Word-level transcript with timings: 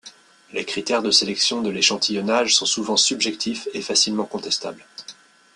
Les 0.51 0.65
critères 0.65 1.03
de 1.03 1.11
sélection 1.11 1.61
de 1.61 1.69
l'échantillonnage 1.69 2.55
sont 2.55 2.65
souvent 2.65 2.97
subjectifs 2.97 3.67
et 3.75 3.83
facilement 3.83 4.25
contestables. 4.25 4.83